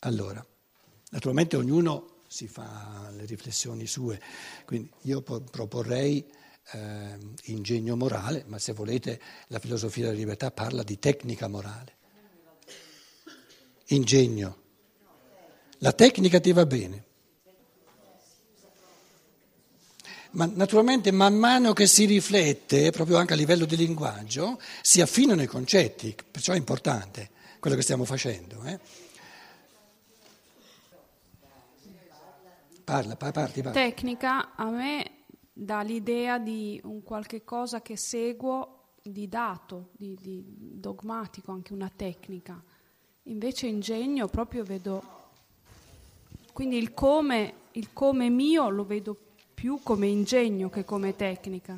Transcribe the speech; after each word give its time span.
Allora, 0.00 0.44
naturalmente 1.10 1.56
ognuno 1.56 2.20
si 2.26 2.46
fa 2.46 3.10
le 3.14 3.26
riflessioni 3.26 3.86
sue, 3.86 4.20
quindi 4.64 4.90
io 5.02 5.20
proporrei 5.20 6.24
eh, 6.72 7.18
ingegno 7.44 7.96
morale, 7.96 8.44
ma 8.46 8.58
se 8.58 8.72
volete 8.72 9.20
la 9.48 9.58
filosofia 9.58 10.06
della 10.06 10.16
libertà 10.16 10.50
parla 10.50 10.82
di 10.82 10.98
tecnica 10.98 11.48
morale. 11.48 11.96
Ingegno. 13.86 14.56
La 15.78 15.92
tecnica 15.92 16.40
ti 16.40 16.52
va 16.52 16.64
bene. 16.64 17.04
Ma 20.32 20.46
naturalmente 20.46 21.10
man 21.10 21.34
mano 21.34 21.72
che 21.72 21.86
si 21.86 22.04
riflette, 22.04 22.90
proprio 22.90 23.16
anche 23.16 23.32
a 23.32 23.36
livello 23.36 23.64
di 23.64 23.76
linguaggio, 23.76 24.60
si 24.80 25.00
affinano 25.00 25.42
i 25.42 25.46
concetti, 25.46 26.14
perciò 26.30 26.52
è 26.52 26.56
importante 26.56 27.30
quello 27.58 27.74
che 27.74 27.82
stiamo 27.82 28.04
facendo. 28.04 28.62
Eh? 28.62 28.78
Parla, 32.84 33.16
parti, 33.16 33.62
parti. 33.62 33.78
Tecnica 33.78 34.54
a 34.54 34.70
me 34.70 35.24
dà 35.52 35.82
l'idea 35.82 36.38
di 36.38 36.80
un 36.84 37.02
qualche 37.02 37.44
cosa 37.44 37.82
che 37.82 37.96
seguo 37.96 38.94
di 39.02 39.28
dato, 39.28 39.90
di, 39.92 40.16
di 40.20 40.44
dogmatico, 40.46 41.52
anche 41.52 41.72
una 41.72 41.90
tecnica. 41.94 42.62
Invece 43.24 43.66
ingegno 43.66 44.28
proprio 44.28 44.64
vedo... 44.64 45.18
Quindi 46.52 46.76
il 46.76 46.92
come, 46.92 47.54
il 47.72 47.92
come 47.92 48.28
mio 48.28 48.68
lo 48.68 48.84
vedo 48.84 49.16
più 49.54 49.80
come 49.82 50.06
ingegno 50.06 50.68
che 50.68 50.84
come 50.84 51.16
tecnica. 51.16 51.74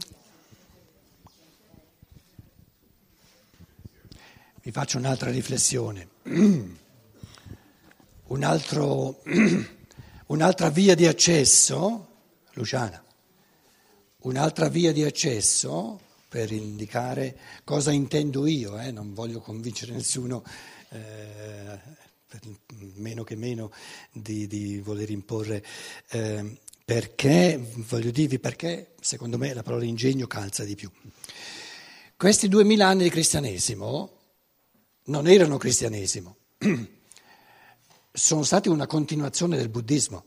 Vi 4.62 4.70
faccio 4.70 4.98
un'altra 4.98 5.30
riflessione. 5.30 6.08
Un 8.24 8.42
altro, 8.44 9.20
un'altra 10.32 10.70
via 10.70 10.94
di 10.94 11.06
accesso, 11.06 12.08
Luciana, 12.52 13.04
un'altra 14.20 14.68
via 14.68 14.90
di 14.90 15.04
accesso 15.04 16.00
per 16.26 16.50
indicare 16.50 17.36
cosa 17.64 17.92
intendo 17.92 18.46
io, 18.46 18.78
eh, 18.80 18.90
non 18.90 19.12
voglio 19.12 19.40
convincere 19.40 19.92
nessuno, 19.92 20.42
eh, 20.88 21.78
meno 22.94 23.24
che 23.24 23.36
meno 23.36 23.70
di, 24.10 24.46
di 24.46 24.80
voler 24.80 25.10
imporre, 25.10 25.62
eh, 26.08 26.56
perché, 26.82 27.60
voglio 27.88 28.10
dirvi 28.10 28.38
perché 28.38 28.94
secondo 29.00 29.36
me 29.36 29.52
la 29.52 29.62
parola 29.62 29.84
ingegno 29.84 30.26
calza 30.26 30.64
di 30.64 30.74
più. 30.74 30.90
Questi 32.16 32.48
duemila 32.48 32.86
anni 32.86 33.02
di 33.02 33.10
cristianesimo 33.10 34.18
non 35.04 35.28
erano 35.28 35.58
cristianesimo, 35.58 36.36
sono 38.12 38.42
stati 38.42 38.68
una 38.68 38.86
continuazione 38.86 39.56
del 39.56 39.70
buddismo. 39.70 40.24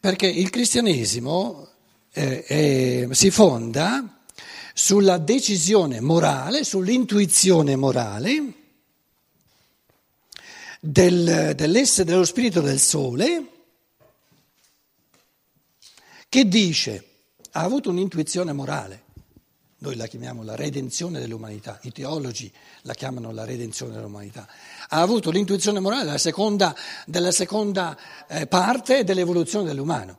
Perché 0.00 0.26
il 0.26 0.50
cristianesimo 0.50 1.68
eh, 2.12 2.44
eh, 2.46 3.08
si 3.12 3.30
fonda 3.30 4.22
sulla 4.74 5.18
decisione 5.18 6.00
morale, 6.00 6.64
sull'intuizione 6.64 7.76
morale 7.76 8.54
del, 10.80 11.52
dell'essere 11.54 12.10
dello 12.10 12.24
spirito 12.24 12.60
del 12.60 12.80
sole 12.80 13.46
che 16.28 16.48
dice, 16.48 17.08
ha 17.52 17.60
avuto 17.60 17.90
un'intuizione 17.90 18.52
morale, 18.52 19.04
noi 19.78 19.96
la 19.96 20.06
chiamiamo 20.06 20.42
la 20.42 20.56
redenzione 20.56 21.20
dell'umanità, 21.20 21.78
i 21.82 21.92
teologi 21.92 22.50
la 22.82 22.94
chiamano 22.94 23.32
la 23.32 23.44
redenzione 23.44 23.94
dell'umanità, 23.94 24.48
ha 24.92 25.00
avuto 25.00 25.30
l'intuizione 25.30 25.80
morale 25.80 26.04
della 26.04 26.18
seconda, 26.18 26.76
della 27.06 27.32
seconda 27.32 27.98
eh, 28.28 28.46
parte 28.46 29.04
dell'evoluzione 29.04 29.64
dell'umano. 29.64 30.18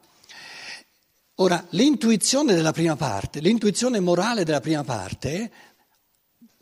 Ora, 1.36 1.64
l'intuizione 1.70 2.56
della 2.56 2.72
prima 2.72 2.96
parte, 2.96 3.40
l'intuizione 3.40 4.00
morale 4.00 4.44
della 4.44 4.62
prima 4.62 4.84
parte, 4.84 5.52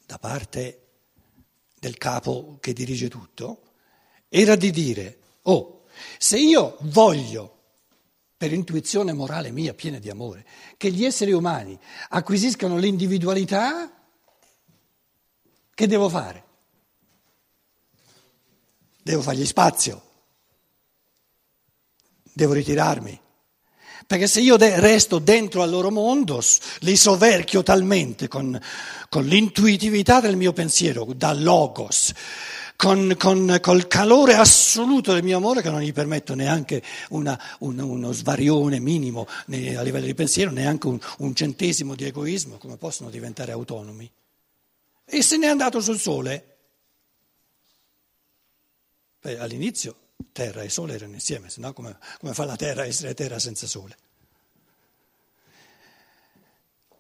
da 0.06 0.18
parte 0.18 0.88
del 1.80 1.98
capo 1.98 2.58
che 2.60 2.74
dirige 2.74 3.08
tutto, 3.08 3.62
era 4.28 4.56
di 4.56 4.72
dire, 4.72 5.20
oh, 5.44 5.86
se 6.18 6.38
io 6.38 6.78
voglio 6.82 7.60
per 8.36 8.52
intuizione 8.52 9.14
morale 9.14 9.52
mia 9.52 9.74
piena 9.74 10.00
di 10.00 10.10
amore, 10.10 10.46
che 10.76 10.92
gli 10.92 11.06
esseri 11.06 11.32
umani 11.32 11.80
acquisiscano 12.10 12.76
l'individualità, 12.76 13.90
che 15.74 15.88
devo 15.88 16.10
fare? 16.10 16.50
Devo 19.02 19.22
fargli 19.22 19.46
spazio, 19.46 20.02
devo 22.34 22.54
ritirarmi. 22.54 23.20
Perché 24.06 24.28
se 24.28 24.42
io 24.42 24.58
resto 24.58 25.20
dentro 25.20 25.62
al 25.62 25.70
loro 25.70 25.90
mondo, 25.90 26.42
li 26.80 26.98
soverchio 26.98 27.64
talmente 27.64 28.28
con, 28.28 28.60
con 29.10 29.26
l'intuitività 29.26 30.20
del 30.20 30.36
mio 30.36 30.52
pensiero, 30.52 31.06
da 31.16 31.34
logos, 31.34 32.12
con, 32.76 33.16
con, 33.18 33.58
col 33.62 33.88
calore 33.88 34.34
assoluto 34.34 35.14
del 35.14 35.24
mio 35.24 35.38
amore 35.38 35.62
che 35.62 35.70
non 35.70 35.82
gli 35.82 35.94
permetto 35.94 36.34
neanche 36.34 36.84
una, 37.10 37.40
un, 37.60 37.80
uno 37.80 38.12
svarione 38.12 38.80
minimo 38.80 39.28
a 39.48 39.82
livello 39.82 40.08
di 40.08 40.16
pensiero, 40.16 40.52
neanche 40.52 40.88
un, 40.88 41.00
un 41.20 41.36
centesimo 41.36 41.96
di 41.96 42.06
egoismo, 42.06 42.58
come 42.58 42.78
possono 42.78 43.10
diventare 43.10 43.52
autonomi? 43.52 44.12
E 45.06 45.22
se 45.22 45.38
n'è 45.38 45.48
andato 45.48 45.80
sul 45.80 46.00
sole. 46.00 46.51
Beh, 49.22 49.38
all'inizio 49.38 49.96
terra 50.32 50.64
e 50.64 50.70
sole 50.70 50.96
erano 50.96 51.14
insieme, 51.14 51.50
se 51.50 51.62
no 51.62 51.74
come, 51.74 51.96
come 52.20 52.34
fa 52.34 52.46
la 52.46 52.56
terra 52.56 52.82
a 52.82 52.88
essere 52.88 53.14
terra 53.14 53.38
senza 53.38 53.68
sole? 53.68 53.96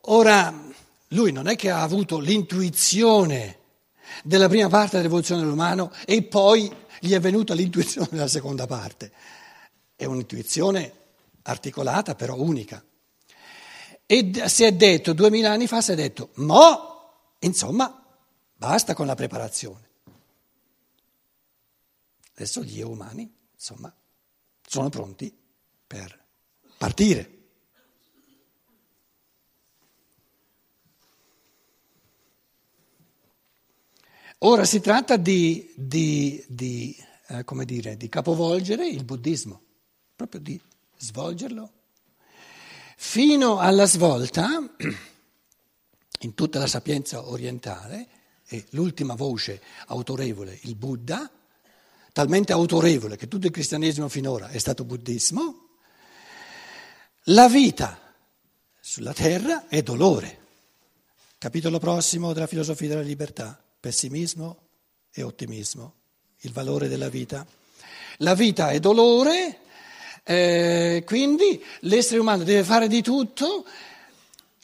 Ora, 0.06 0.54
lui 1.10 1.32
non 1.32 1.48
è 1.48 1.56
che 1.56 1.72
ha 1.72 1.82
avuto 1.82 2.20
l'intuizione 2.20 3.58
della 4.24 4.48
prima 4.48 4.68
parte 4.68 4.98
dell'evoluzione 4.98 5.42
dell'umano 5.42 5.92
e 6.06 6.22
poi 6.24 6.72
gli 7.00 7.14
è 7.14 7.20
venuta 7.20 7.56
l'intuizione 7.56 8.08
della 8.12 8.28
seconda 8.28 8.68
parte. 8.68 9.12
È 9.96 10.06
un'intuizione 10.06 10.94
articolata, 11.44 12.14
però 12.14 12.36
unica. 12.36 12.84
E 14.06 14.32
si 14.48 14.64
è 14.64 14.74
detto, 14.74 15.14
duemila 15.14 15.52
anni 15.52 15.66
fa 15.66 15.82
si 15.82 15.92
è 15.92 15.96
detto, 15.96 16.30
mo, 16.36 17.36
insomma, 17.40 18.04
basta 18.56 18.94
con 18.94 19.08
la 19.08 19.16
preparazione. 19.16 19.90
Adesso 22.42 22.64
gli 22.64 22.82
umani, 22.82 23.32
insomma, 23.54 23.96
sono 24.68 24.90
pronti 24.90 25.32
per 25.86 26.26
partire. 26.76 27.38
Ora 34.40 34.66
si 34.66 34.82
tratta 34.82 35.18
di, 35.18 35.72
di, 35.76 36.44
di, 36.48 36.98
eh, 37.28 37.46
dire, 37.64 37.96
di 37.96 38.10
capovolgere 38.10 38.88
il 38.88 39.04
buddismo, 39.04 39.62
proprio 40.16 40.42
di 40.42 40.60
svolgerlo 40.98 41.72
fino 42.98 43.60
alla 43.60 43.86
svolta 43.86 44.48
in 46.22 46.34
tutta 46.34 46.58
la 46.58 46.66
sapienza 46.66 47.28
orientale 47.28 48.08
e 48.48 48.66
l'ultima 48.72 49.14
voce 49.14 49.62
autorevole, 49.86 50.58
il 50.64 50.76
Buddha, 50.76 51.30
talmente 52.12 52.52
autorevole 52.52 53.18
che 53.18 53.28
tutto 53.28 53.48
il 53.48 53.52
cristianesimo 53.52 54.10
finora 54.10 54.50
è 54.50 54.58
stato 54.58 54.84
buddismo, 54.84 55.70
la 57.26 57.48
vita 57.48 58.00
sulla 58.80 59.14
terra 59.14 59.68
è 59.68 59.82
dolore. 59.82 60.40
Capitolo 61.38 61.80
prossimo 61.80 62.34
della 62.34 62.48
filosofia 62.48 62.90
della 62.90 63.02
libertà 63.02 63.62
pessimismo 63.80 64.68
e 65.12 65.24
ottimismo, 65.24 65.96
il 66.42 66.52
valore 66.52 66.88
della 66.88 67.10
vita. 67.10 67.46
La 68.18 68.36
vita 68.36 68.70
è 68.70 68.80
dolore, 68.80 69.60
eh, 70.24 71.04
quindi 71.06 71.64
l'essere 71.82 72.20
umano 72.20 72.44
deve 72.44 72.64
fare 72.64 72.88
di 72.88 73.02
tutto, 73.02 73.66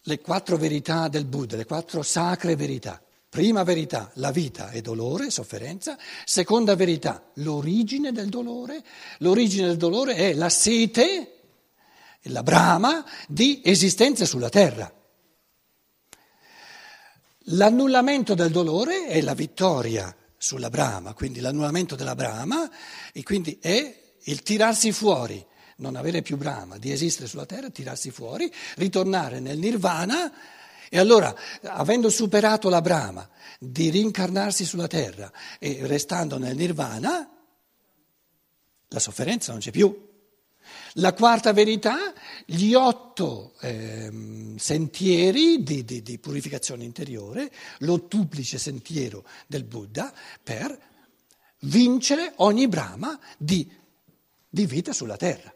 le 0.04 0.20
quattro 0.20 0.58
verità 0.58 1.08
del 1.08 1.26
Buddha, 1.26 1.58
le 1.58 1.66
quattro 1.66 2.04
sacre 2.04 2.56
verità. 2.56 3.02
Prima 3.30 3.64
verità, 3.64 4.10
la 4.16 4.32
vita 4.32 4.70
è 4.70 4.82
dolore, 4.82 5.30
sofferenza. 5.30 5.98
Seconda 6.24 6.76
verità, 6.76 7.30
l'origine 7.36 8.12
del 8.12 8.30
dolore. 8.30 8.84
L'origine 9.20 9.68
del 9.68 9.78
dolore 9.78 10.16
è 10.16 10.34
la 10.34 10.50
sete, 10.50 11.40
la 12.24 12.42
brama 12.42 13.06
di 13.28 13.62
esistenza 13.64 14.26
sulla 14.26 14.50
terra. 14.50 14.92
L'annullamento 17.52 18.34
del 18.34 18.52
dolore 18.52 19.08
è 19.08 19.22
la 19.22 19.34
vittoria 19.34 20.14
sulla 20.38 20.70
brama, 20.70 21.14
quindi 21.14 21.40
l'annullamento 21.40 21.96
della 21.96 22.16
brama 22.16 22.70
e 23.12 23.24
quindi 23.24 23.58
è 23.62 24.16
il 24.24 24.42
tirarsi 24.42 24.92
fuori, 24.92 25.46
non 25.78 25.96
avere 25.96 26.22
più 26.22 26.38
brama, 26.38 26.78
di 26.78 26.92
esistere 26.92 27.28
sulla 27.28 27.46
terra, 27.46 27.70
tirarsi 27.70 28.12
fuori, 28.12 28.52
ritornare 28.76 29.40
nel 29.40 29.58
nirvana 29.58 30.32
e 30.90 31.00
allora, 31.00 31.36
avendo 31.64 32.10
superato 32.10 32.70
la 32.70 32.82
brama 32.82 33.28
di 33.60 33.90
rincarnarsi 33.90 34.66
sulla 34.66 34.88
terra 34.88 35.32
e 35.60 35.80
restando 35.84 36.38
nel 36.38 36.56
nirvana, 36.56 37.30
la 38.90 39.00
sofferenza 39.00 39.52
non 39.52 39.62
c'è 39.62 39.72
più. 39.72 40.06
La 40.94 41.14
quarta 41.14 41.54
verità, 41.54 42.14
gli 42.46 42.74
otto 42.74 43.54
eh, 43.62 44.56
sentieri 44.58 45.64
di, 45.64 45.86
di, 45.86 46.02
di, 46.02 46.18
purificazione 46.20 46.84
interiore, 46.84 47.52
l'ottuplice 47.80 48.58
sentiero 48.58 49.24
del 49.48 49.64
Buddha 49.64 50.14
per 50.42 50.78
vincere 51.62 52.34
ogni 52.38 52.68
brama 52.68 53.18
di, 53.38 53.70
di 54.50 54.66
vita 54.66 54.92
sulla 54.92 55.18
terra. 55.18 55.54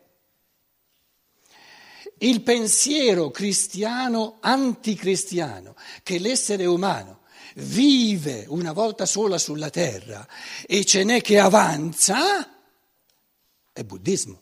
Il 2.23 2.41
pensiero 2.43 3.31
cristiano 3.31 4.37
anticristiano 4.41 5.75
che 6.03 6.19
l'essere 6.19 6.65
umano 6.65 7.21
vive 7.55 8.45
una 8.47 8.73
volta 8.73 9.07
sola 9.07 9.39
sulla 9.39 9.71
terra 9.71 10.27
e 10.67 10.85
ce 10.85 11.03
n'è 11.03 11.19
che 11.21 11.39
avanza 11.39 12.47
è 13.73 13.83
buddismo 13.83 14.39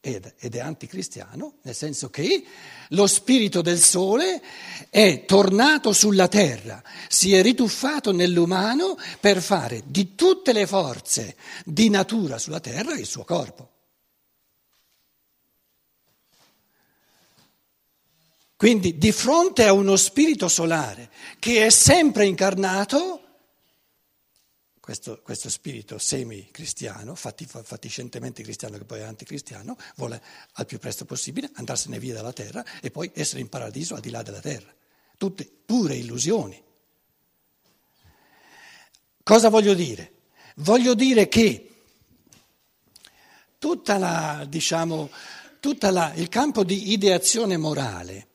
ed, 0.00 0.34
è 0.36 0.58
anticristiano, 0.58 1.58
nel 1.62 1.76
senso 1.76 2.10
che 2.10 2.44
lo 2.88 3.06
spirito 3.06 3.62
del 3.62 3.78
sole 3.78 4.42
è 4.90 5.24
tornato 5.24 5.92
sulla 5.92 6.26
terra, 6.26 6.82
si 7.08 7.34
è 7.34 7.40
rituffato 7.40 8.12
nell'umano 8.12 8.98
per 9.20 9.40
fare 9.40 9.84
di 9.86 10.16
tutte 10.16 10.52
le 10.52 10.66
forze 10.66 11.36
di 11.64 11.88
natura 11.88 12.36
sulla 12.36 12.60
terra 12.60 12.96
il 12.96 13.06
suo 13.06 13.24
corpo. 13.24 13.73
Quindi 18.64 18.96
di 18.96 19.12
fronte 19.12 19.66
a 19.66 19.74
uno 19.74 19.94
spirito 19.94 20.48
solare 20.48 21.10
che 21.38 21.66
è 21.66 21.68
sempre 21.68 22.24
incarnato, 22.24 23.20
questo, 24.80 25.20
questo 25.22 25.50
spirito 25.50 25.98
semi-cristiano, 25.98 27.14
fatiscentemente 27.14 28.42
cristiano 28.42 28.78
che 28.78 28.84
poi 28.84 29.00
è 29.00 29.02
anticristiano, 29.02 29.76
vuole 29.96 30.18
al 30.52 30.64
più 30.64 30.78
presto 30.78 31.04
possibile 31.04 31.50
andarsene 31.56 31.98
via 31.98 32.14
dalla 32.14 32.32
terra 32.32 32.64
e 32.80 32.90
poi 32.90 33.10
essere 33.12 33.42
in 33.42 33.50
paradiso 33.50 33.96
al 33.96 34.00
di 34.00 34.08
là 34.08 34.22
della 34.22 34.40
terra. 34.40 34.72
Tutte 35.18 35.46
pure 35.66 35.96
illusioni. 35.96 36.58
Cosa 39.22 39.50
voglio 39.50 39.74
dire? 39.74 40.12
Voglio 40.56 40.94
dire 40.94 41.28
che 41.28 41.70
tutta 43.58 43.98
la, 43.98 44.46
diciamo, 44.48 45.10
il 46.14 46.28
campo 46.30 46.64
di 46.64 46.92
ideazione 46.92 47.58
morale 47.58 48.28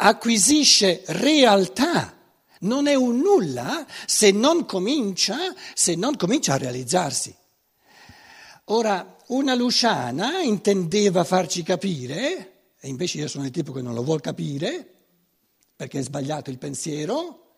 acquisisce 0.00 1.02
realtà 1.06 2.16
non 2.60 2.86
è 2.86 2.94
un 2.94 3.18
nulla 3.18 3.86
se 4.06 4.30
non 4.30 4.66
comincia, 4.66 5.36
se 5.74 5.94
non 5.94 6.16
comincia 6.16 6.54
a 6.54 6.58
realizzarsi. 6.58 7.34
Ora, 8.70 9.16
una 9.28 9.54
Luciana 9.54 10.40
intendeva 10.40 11.24
farci 11.24 11.62
capire, 11.62 12.72
e 12.80 12.88
invece 12.88 13.18
io 13.18 13.28
sono 13.28 13.44
il 13.44 13.50
tipo 13.50 13.72
che 13.72 13.82
non 13.82 13.94
lo 13.94 14.02
vuol 14.02 14.20
capire, 14.20 14.94
perché 15.76 16.00
è 16.00 16.02
sbagliato 16.02 16.50
il 16.50 16.58
pensiero, 16.58 17.54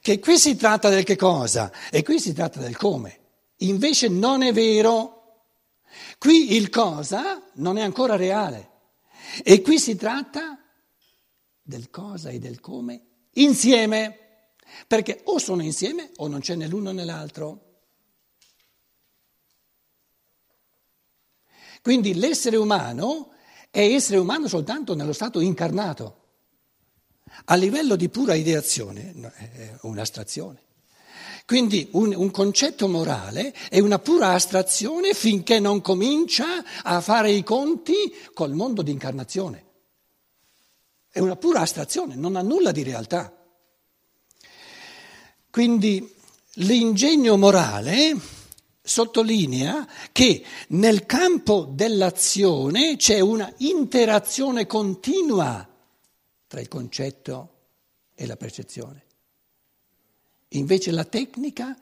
che 0.00 0.18
qui 0.18 0.38
si 0.38 0.56
tratta 0.56 0.88
del 0.88 1.04
che 1.04 1.16
cosa 1.16 1.72
e 1.90 2.02
qui 2.02 2.20
si 2.20 2.32
tratta 2.32 2.60
del 2.60 2.76
come. 2.76 3.20
Invece 3.60 4.08
non 4.08 4.42
è 4.42 4.52
vero. 4.52 5.12
Qui 6.18 6.54
il 6.54 6.68
cosa 6.68 7.42
non 7.54 7.78
è 7.78 7.82
ancora 7.82 8.14
reale. 8.14 8.70
E 9.42 9.62
qui 9.62 9.78
si 9.78 9.96
tratta 9.96 10.58
del 11.66 11.90
cosa 11.90 12.30
e 12.30 12.38
del 12.38 12.60
come 12.60 13.02
insieme 13.32 14.20
perché 14.86 15.20
o 15.24 15.38
sono 15.38 15.62
insieme 15.62 16.10
o 16.16 16.28
non 16.28 16.40
c'è 16.40 16.54
né 16.54 16.66
l'uno 16.66 16.92
né 16.92 17.04
l'altro. 17.04 17.64
Quindi 21.82 22.14
l'essere 22.14 22.56
umano 22.56 23.32
è 23.70 23.80
essere 23.80 24.18
umano 24.18 24.48
soltanto 24.48 24.94
nello 24.94 25.12
stato 25.12 25.40
incarnato. 25.40 26.22
A 27.46 27.54
livello 27.54 27.96
di 27.96 28.08
pura 28.08 28.34
ideazione 28.34 29.12
è 29.34 29.76
un'astrazione. 29.82 30.62
Quindi 31.44 31.88
un, 31.92 32.12
un, 32.16 32.32
concetto 32.32 32.88
morale 32.88 33.54
è 33.68 33.78
una 33.78 34.00
pura 34.00 34.32
astrazione 34.32 35.14
finché 35.14 35.60
non 35.60 35.80
comincia 35.80 36.64
a 36.82 37.00
fare 37.00 37.30
i 37.30 37.44
conti 37.44 37.94
col 38.34 38.52
mondo 38.52 38.82
di 38.82 38.90
incarnazione. 38.90 39.65
È 41.16 41.20
una 41.20 41.36
pura 41.36 41.60
astrazione, 41.60 42.14
non 42.14 42.36
ha 42.36 42.42
nulla 42.42 42.72
di 42.72 42.82
realtà. 42.82 43.34
Quindi 45.48 46.14
l'ingegno 46.56 47.38
morale 47.38 48.14
sottolinea 48.82 49.88
che 50.12 50.44
nel 50.68 51.06
campo 51.06 51.70
dell'azione 51.72 52.96
c'è 52.96 53.20
una 53.20 53.50
interazione 53.60 54.66
continua 54.66 55.66
tra 56.46 56.60
il 56.60 56.68
concetto 56.68 57.60
e 58.14 58.26
la 58.26 58.36
percezione. 58.36 59.04
Invece 60.48 60.90
la 60.90 61.04
tecnica 61.04 61.74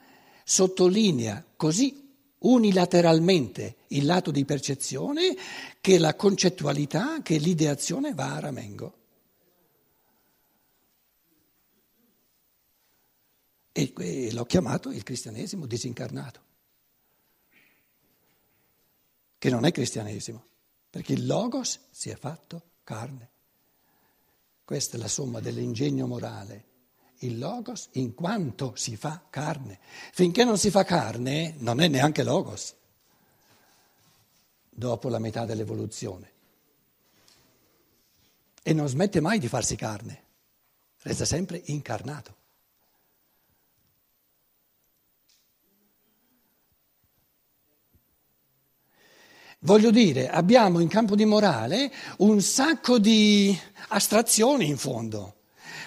sottolinea 0.45 1.45
così 1.57 2.09
unilateralmente 2.39 3.79
il 3.89 4.07
lato 4.07 4.31
di 4.31 4.45
percezione 4.45 5.35
che 5.81 5.99
la 5.99 6.15
concettualità, 6.15 7.21
che 7.21 7.39
l'ideazione 7.39 8.15
va 8.15 8.37
a 8.37 8.39
ramengo. 8.39 8.99
E 13.77 14.31
l'ho 14.31 14.45
chiamato 14.45 14.93
il 14.93 15.03
cristianesimo 15.03 15.67
disincarnato, 15.67 16.41
che 19.37 19.51
non 19.51 19.65
è 19.65 19.73
cristianesimo, 19.73 20.47
perché 20.89 21.15
il 21.15 21.27
logos 21.27 21.81
si 21.91 22.09
è 22.09 22.15
fatto 22.15 22.63
carne. 22.85 23.31
Questa 24.65 24.97
è 24.97 25.01
la 25.01 25.09
somma 25.09 25.41
dell'ingegno 25.41 26.07
morale. 26.07 26.67
Il 27.19 27.37
logos 27.37 27.89
in 27.95 28.15
quanto 28.15 28.77
si 28.77 28.95
fa 28.97 29.27
carne. 29.29 29.81
Finché 30.13 30.45
non 30.45 30.57
si 30.57 30.71
fa 30.71 30.85
carne 30.85 31.57
non 31.59 31.81
è 31.81 31.89
neanche 31.89 32.23
logos, 32.23 32.77
dopo 34.71 35.09
la 35.09 35.19
metà 35.19 35.45
dell'evoluzione. 35.45 36.33
E 38.63 38.73
non 38.73 38.87
smette 38.87 39.21
mai 39.21 39.41
di 39.41 39.49
farsi 39.49 39.75
carne, 39.75 40.23
resta 41.03 41.25
sempre 41.25 41.61
incarnato. 41.65 42.43
Voglio 49.65 49.91
dire, 49.91 50.29
abbiamo 50.29 50.81
in 50.81 50.89
campo 50.89 51.17
di 51.17 51.25
morale 51.25 51.91
un 52.19 52.43
sacco 52.43 52.99
di 52.99 53.59
astrazioni 53.89 54.67
in 54.67 54.77
fondo, 54.77 55.37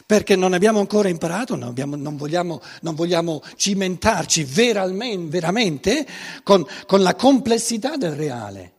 perché 0.03 0.36
non 0.36 0.53
abbiamo 0.53 0.79
ancora 0.79 1.10
imparato, 1.10 1.55
non, 1.55 1.69
abbiamo, 1.69 1.96
non, 1.96 2.17
vogliamo, 2.17 2.60
non 2.81 2.96
vogliamo, 2.96 3.43
cimentarci 3.55 4.43
veramente 4.46 6.07
con, 6.41 6.65
con 6.88 7.03
la 7.03 7.13
complessità 7.13 7.98
del 7.98 8.13
reale. 8.13 8.76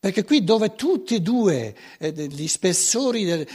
Perché 0.00 0.24
qui 0.24 0.42
dove 0.42 0.74
tutti 0.76 1.16
e 1.16 1.20
due 1.20 1.76
eh, 1.98 2.10
gli 2.10 2.48
spessori 2.48 3.30
eh, 3.30 3.46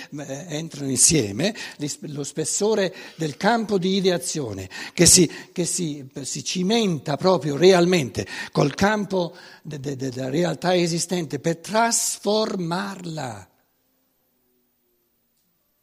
entrano 0.48 0.92
insieme, 0.92 1.56
lo 2.02 2.24
spessore 2.24 2.94
del 3.16 3.36
campo 3.36 3.80
di 3.80 3.96
ideazione 3.96 4.70
che 4.94 5.08
si, 5.08 5.28
che 5.52 5.66
si, 5.66 6.08
si 6.22 6.44
cimenta 6.44 7.18
proprio 7.18 7.58
realmente 7.58 8.28
col 8.52 8.76
campo 8.76 9.36
de, 9.64 9.80
de, 9.80 9.96
de, 9.96 10.10
della 10.12 10.30
realtà 10.30 10.76
esistente 10.76 11.40
per 11.40 11.58
trasformarla 11.58 13.50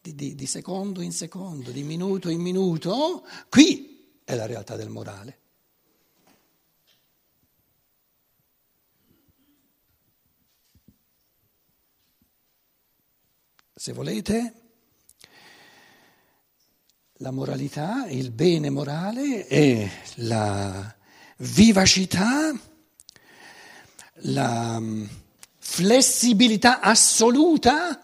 di, 0.00 0.14
di, 0.14 0.36
di 0.36 0.46
secondo 0.46 1.00
in 1.00 1.12
secondo, 1.12 1.72
di 1.72 1.82
minuto 1.82 2.28
in 2.28 2.40
minuto, 2.40 3.26
qui 3.48 4.20
è 4.22 4.36
la 4.36 4.46
realtà 4.46 4.76
del 4.76 4.90
morale. 4.90 5.41
Se 13.82 13.92
volete, 13.92 14.54
la 17.14 17.32
moralità, 17.32 18.06
il 18.06 18.30
bene 18.30 18.70
morale 18.70 19.44
è 19.48 19.90
la 20.18 20.96
vivacità, 21.38 22.56
la 24.12 24.78
mm, 24.78 25.04
flessibilità 25.58 26.78
assoluta 26.78 28.00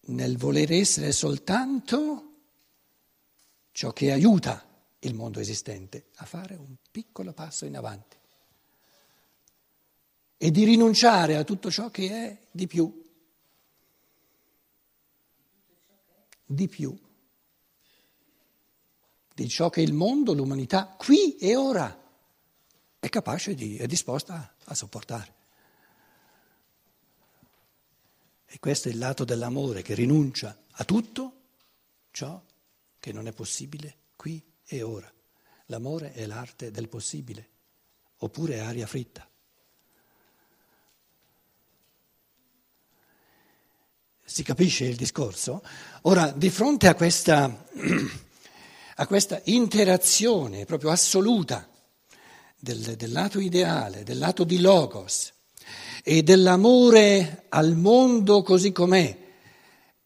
nel 0.00 0.36
voler 0.36 0.70
essere 0.70 1.12
soltanto 1.12 2.34
ciò 3.72 3.94
che 3.94 4.12
aiuta 4.12 4.68
il 4.98 5.14
mondo 5.14 5.40
esistente 5.40 6.08
a 6.16 6.26
fare 6.26 6.56
un 6.56 6.76
piccolo 6.90 7.32
passo 7.32 7.64
in 7.64 7.78
avanti 7.78 8.19
e 10.42 10.50
di 10.50 10.64
rinunciare 10.64 11.36
a 11.36 11.44
tutto 11.44 11.70
ciò 11.70 11.90
che 11.90 12.08
è 12.10 12.38
di 12.50 12.66
più. 12.66 13.04
Di 16.46 16.66
più. 16.66 16.98
ciò 19.48 19.68
che 19.68 19.82
il 19.82 19.92
mondo, 19.92 20.32
l'umanità, 20.32 20.86
qui 20.96 21.36
e 21.36 21.56
ora 21.56 21.94
è 22.98 23.08
capace 23.10 23.54
di, 23.54 23.76
è 23.76 23.86
disposta 23.86 24.54
a 24.64 24.74
sopportare. 24.74 25.34
E 28.46 28.58
questo 28.60 28.88
è 28.88 28.92
il 28.92 28.98
lato 28.98 29.24
dell'amore 29.24 29.82
che 29.82 29.92
rinuncia 29.92 30.58
a 30.70 30.84
tutto 30.84 31.40
ciò 32.12 32.42
che 32.98 33.12
non 33.12 33.26
è 33.26 33.32
possibile 33.32 33.96
qui 34.16 34.42
e 34.64 34.80
ora. 34.80 35.12
L'amore 35.66 36.14
è 36.14 36.24
l'arte 36.24 36.70
del 36.70 36.88
possibile, 36.88 37.48
oppure 38.16 38.60
aria 38.60 38.86
fritta. 38.86 39.29
Si 44.32 44.44
capisce 44.44 44.84
il 44.84 44.94
discorso? 44.94 45.60
Ora, 46.02 46.30
di 46.30 46.50
fronte 46.50 46.86
a 46.86 46.94
questa, 46.94 47.66
a 48.94 49.06
questa 49.08 49.40
interazione 49.46 50.66
proprio 50.66 50.90
assoluta 50.90 51.68
del, 52.56 52.94
del 52.94 53.10
lato 53.10 53.40
ideale, 53.40 54.04
del 54.04 54.18
lato 54.18 54.44
di 54.44 54.60
Logos 54.60 55.32
e 56.04 56.22
dell'amore 56.22 57.46
al 57.48 57.74
mondo 57.74 58.44
così 58.44 58.70
com'è, 58.70 59.18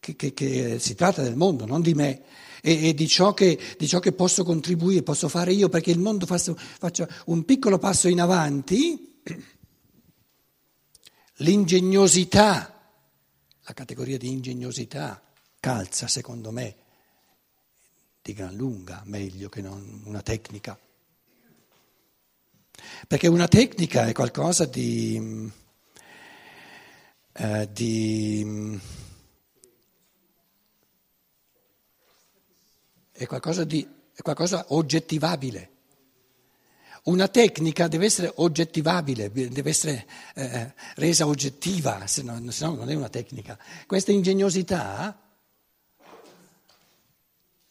che, 0.01 0.17
che, 0.17 0.33
che 0.33 0.79
si 0.79 0.95
tratta 0.95 1.21
del 1.21 1.37
mondo, 1.37 1.67
non 1.67 1.83
di 1.83 1.93
me, 1.93 2.23
e, 2.63 2.89
e 2.89 2.95
di, 2.95 3.07
ciò 3.07 3.35
che, 3.35 3.59
di, 3.77 3.87
ciò 3.87 3.99
che, 3.99 4.13
posso 4.13 4.43
contribuire, 4.43 5.03
posso 5.03 5.29
fare 5.29 5.53
io 5.53 5.69
perché 5.69 5.91
il 5.91 5.99
mondo 5.99 6.25
faccia, 6.25 6.55
faccia 6.57 7.07
un 7.27 7.45
piccolo 7.45 7.77
passo 7.77 8.09
in 8.09 8.23
avanti, 8.23 9.21
l'ingegnosità, 11.37 12.74
la 13.67 13.73
categoria 13.73 14.19
di 14.19 14.31
ingegnosità 14.31 15.23
calza 15.59 16.07
secondo 16.07 16.51
me 16.51 16.77
di 18.21 18.33
gran 18.33 18.55
lunga 18.55 19.03
meglio 19.05 19.49
che 19.49 19.61
una 19.61 20.23
tecnica. 20.23 20.79
Perché 23.07 23.27
una 23.29 23.49
tecnica 23.49 24.07
è 24.07 24.13
qualcosa 24.13 24.65
di, 24.65 25.51
eh, 27.33 27.69
di 27.71 28.81
è 33.13 33.27
qualcosa 33.27 33.65
di 33.65 33.87
è 34.15 34.23
qualcosa 34.23 34.67
oggettivabile. 34.69 35.74
Una 37.05 37.29
tecnica 37.29 37.87
deve 37.87 38.07
essere 38.07 38.33
oggettivabile, 38.37 39.31
deve 39.31 39.69
essere 39.69 40.07
eh, 40.35 40.73
resa 40.95 41.27
oggettiva, 41.27 42.07
se 42.07 42.23
no, 42.23 42.51
se 42.51 42.65
no 42.65 42.77
non 42.77 42.89
è 42.89 42.95
una 42.95 43.11
tecnica. 43.11 43.59
Questa 43.87 44.11
ingegnosità 44.11 45.21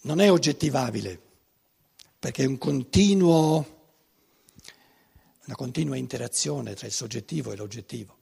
non 0.01 0.19
è 0.19 0.31
oggettivabile, 0.31 1.19
perché 2.19 2.43
è 2.43 2.45
un 2.45 2.59
continuo, 2.59 3.95
una 5.45 5.55
continua 5.55 5.95
interazione 5.95 6.75
tra 6.75 6.85
il 6.85 6.93
soggettivo 6.93 7.51
e 7.51 7.55
l'oggettivo. 7.55 8.17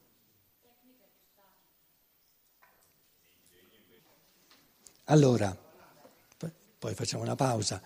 Allora, 5.05 5.53
poi 6.79 6.95
facciamo 6.95 7.23
una 7.23 7.35
pausa. 7.35 7.81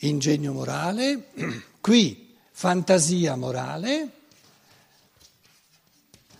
Ingegno 0.00 0.52
morale, 0.52 1.30
qui 1.80 2.27
fantasia 2.58 3.36
morale. 3.36 4.10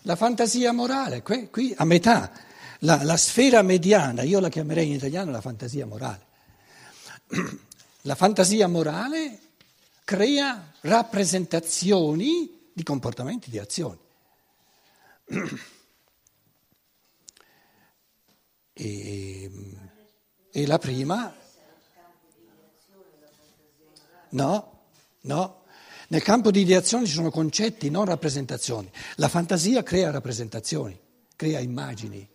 La 0.02 0.16
fantasia 0.16 0.72
morale, 0.72 1.22
qui, 1.22 1.48
qui 1.48 1.72
a 1.76 1.84
metà, 1.84 2.32
la, 2.80 3.04
la 3.04 3.16
sfera 3.16 3.62
mediana, 3.62 4.22
io 4.22 4.40
la 4.40 4.48
chiamerei 4.48 4.88
in 4.88 4.94
italiano 4.94 5.30
la 5.30 5.40
fantasia 5.40 5.86
morale. 5.86 6.26
La 8.02 8.14
fantasia 8.14 8.68
morale 8.68 9.38
crea 10.04 10.72
rappresentazioni 10.80 12.70
di 12.72 12.82
comportamenti, 12.82 13.50
di 13.50 13.58
azioni. 13.58 13.98
E, 18.80 19.50
e 20.52 20.66
la 20.68 20.78
prima 20.78 21.34
No, 24.30 24.82
no. 25.22 25.57
Nel 26.10 26.22
campo 26.22 26.50
di 26.50 26.60
ideazione 26.60 27.06
ci 27.06 27.12
sono 27.12 27.30
concetti, 27.30 27.90
non 27.90 28.06
rappresentazioni. 28.06 28.90
La 29.16 29.28
fantasia 29.28 29.82
crea 29.82 30.10
rappresentazioni, 30.10 30.98
crea 31.36 31.60
immagini. 31.60 32.26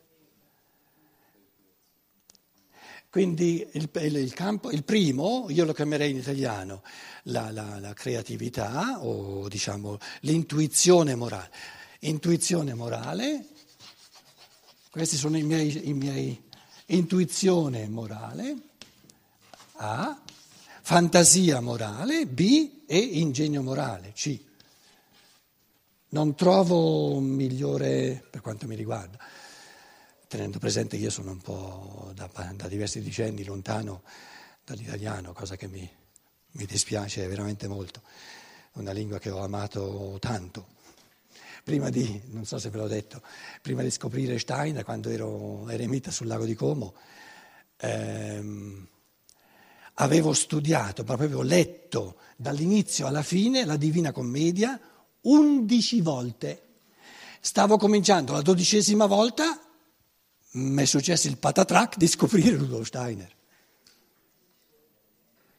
Quindi 3.10 3.68
il, 3.74 3.90
il, 3.94 4.34
campo, 4.34 4.72
il 4.72 4.84
primo, 4.84 5.46
io 5.50 5.66
lo 5.66 5.74
chiamerei 5.74 6.12
in 6.12 6.18
italiano, 6.18 6.82
la, 7.24 7.52
la, 7.52 7.80
la 7.80 7.94
creatività 7.94 9.04
o 9.04 9.48
diciamo 9.48 9.98
l'intuizione 10.22 11.16
morale. 11.16 11.52
Intuizione 12.00 12.74
morale, 12.74 13.48
questi 14.90 15.16
sono 15.16 15.38
i 15.38 15.44
miei, 15.44 15.90
i 15.90 15.94
miei 15.94 16.44
intuizione 16.88 17.88
morale, 17.88 18.56
A, 19.78 20.20
fantasia 20.86 21.62
morale, 21.62 22.28
B 22.28 22.84
e 22.86 22.98
ingegno 22.98 23.62
morale, 23.62 24.12
C. 24.12 24.38
Non 26.10 26.36
trovo 26.36 27.14
un 27.14 27.24
migliore 27.24 28.22
per 28.30 28.42
quanto 28.42 28.68
mi 28.68 28.76
riguarda, 28.76 29.18
tenendo 30.28 30.60
presente 30.60 30.98
che 30.98 31.04
io 31.04 31.10
sono 31.10 31.32
un 31.32 31.42
po' 31.42 32.12
da, 32.14 32.30
da 32.54 32.68
diversi 32.68 33.02
decenni 33.02 33.46
lontano 33.46 34.04
dall'italiano, 34.66 35.32
cosa 35.32 35.56
che 35.56 35.68
mi, 35.68 35.90
mi 36.52 36.66
dispiace 36.66 37.26
veramente 37.28 37.70
molto, 37.70 38.02
una 38.74 38.92
lingua 38.92 39.20
che 39.20 39.30
ho 39.30 39.42
amato 39.42 40.18
tanto. 40.20 40.68
Prima 41.64 41.90
di, 41.90 42.22
non 42.26 42.44
so 42.46 42.60
se 42.60 42.70
ve 42.70 42.78
l'ho 42.78 42.90
detto, 42.90 43.22
prima 43.62 43.82
di 43.84 43.90
scoprire 43.90 44.38
Stein, 44.38 44.82
quando 44.84 45.10
ero 45.10 45.70
eremita 45.70 46.12
sul 46.12 46.28
lago 46.28 46.44
di 46.44 46.56
Como, 46.56 46.94
ehm, 47.78 48.88
avevo 49.96 50.34
studiato, 50.34 51.04
proprio 51.04 51.28
avevo 51.28 51.42
letto 51.44 52.18
dall'inizio 52.36 53.06
alla 53.06 53.24
fine 53.24 53.66
la 53.66 53.78
Divina 53.78 54.12
Commedia 54.12 54.80
undici 55.22 56.02
volte. 56.02 56.62
Stavo 57.40 57.78
cominciando 57.78 58.34
la 58.34 58.42
dodicesima 58.42 59.06
volta, 59.06 59.60
mi 60.54 60.82
è 60.82 60.86
successo 60.86 61.28
il 61.28 61.38
patatrac 61.38 61.98
di 61.98 62.08
scoprire 62.08 62.56
Rudolf 62.56 62.88
Steiner. 62.88 63.32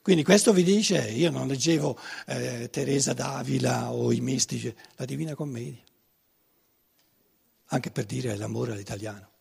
Quindi 0.00 0.22
questo 0.22 0.52
vi 0.52 0.64
dice, 0.64 1.10
io 1.10 1.30
non 1.30 1.46
leggevo 1.46 1.98
eh, 2.26 2.68
Teresa 2.70 3.14
d'Avila 3.14 3.92
o 3.92 4.12
i 4.12 4.20
mistici, 4.20 4.74
la 4.96 5.04
Divina 5.06 5.34
Commedia, 5.34 5.82
anche 7.66 7.90
per 7.90 8.04
dire 8.04 8.36
l'amore 8.36 8.72
all'italiano 8.72 9.33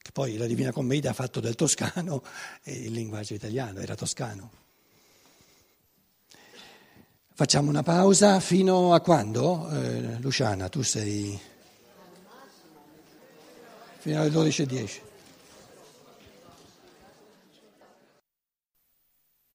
che 0.00 0.10
poi 0.12 0.36
la 0.36 0.46
Divina 0.46 0.72
Commedia 0.72 1.10
ha 1.10 1.14
fatto 1.14 1.40
del 1.40 1.54
toscano 1.54 2.22
il 2.64 2.92
linguaggio 2.92 3.34
italiano, 3.34 3.80
era 3.80 3.94
toscano. 3.94 4.50
Facciamo 7.34 7.68
una 7.68 7.84
pausa 7.84 8.40
fino 8.40 8.94
a 8.94 9.00
quando? 9.00 9.70
Eh, 9.70 10.18
Luciana, 10.18 10.68
tu 10.68 10.82
sei... 10.82 11.38
Fino 13.98 14.20
alle 14.20 14.30
12.10. 14.30 15.07